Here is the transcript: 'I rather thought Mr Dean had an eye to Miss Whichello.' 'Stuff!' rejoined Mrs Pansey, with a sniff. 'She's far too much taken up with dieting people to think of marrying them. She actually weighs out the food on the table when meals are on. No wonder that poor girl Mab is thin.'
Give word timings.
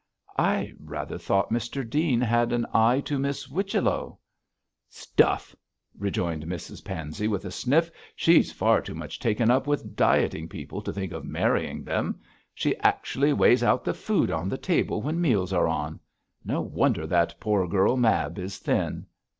'I 0.35 0.73
rather 0.79 1.19
thought 1.19 1.51
Mr 1.51 1.87
Dean 1.87 2.21
had 2.21 2.51
an 2.53 2.65
eye 2.73 3.01
to 3.01 3.19
Miss 3.19 3.43
Whichello.' 3.45 4.17
'Stuff!' 4.89 5.55
rejoined 5.95 6.45
Mrs 6.45 6.83
Pansey, 6.83 7.27
with 7.27 7.45
a 7.45 7.51
sniff. 7.51 7.91
'She's 8.15 8.51
far 8.51 8.81
too 8.81 8.95
much 8.95 9.19
taken 9.19 9.51
up 9.51 9.67
with 9.67 9.95
dieting 9.95 10.49
people 10.49 10.81
to 10.81 10.91
think 10.91 11.11
of 11.11 11.23
marrying 11.23 11.83
them. 11.83 12.19
She 12.55 12.75
actually 12.77 13.31
weighs 13.31 13.61
out 13.61 13.83
the 13.85 13.93
food 13.93 14.31
on 14.31 14.49
the 14.49 14.57
table 14.57 15.03
when 15.03 15.21
meals 15.21 15.53
are 15.53 15.67
on. 15.67 15.99
No 16.43 16.61
wonder 16.61 17.05
that 17.05 17.39
poor 17.39 17.67
girl 17.67 17.95
Mab 17.95 18.39
is 18.39 18.57
thin.' 18.57 19.05